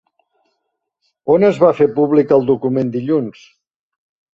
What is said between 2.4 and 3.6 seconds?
el document dilluns?